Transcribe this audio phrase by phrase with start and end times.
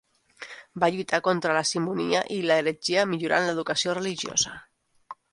[0.83, 4.55] Va lluitar contra la simonia i l'heretgia, millorant l'educació religiosa.